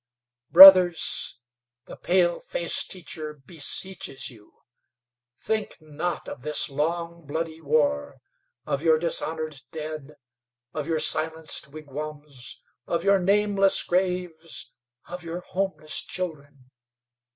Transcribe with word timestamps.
"Brothers, 0.49 1.37
the 1.85 1.95
paleface 1.95 2.83
teacher 2.87 3.35
beseeches 3.45 4.31
you. 4.31 4.53
Think 5.37 5.77
not 5.79 6.27
of 6.27 6.41
this 6.41 6.71
long, 6.71 7.27
bloody 7.27 7.61
war, 7.61 8.15
of 8.65 8.81
your 8.81 8.97
dishonored 8.97 9.61
dead, 9.71 10.15
of 10.73 10.87
your 10.87 10.99
silenced 10.99 11.67
wigwams, 11.67 12.63
of 12.87 13.03
your 13.03 13.19
nameless 13.19 13.83
graves, 13.83 14.73
of 15.07 15.21
your 15.23 15.41
homeless 15.41 16.01
children. 16.03 16.71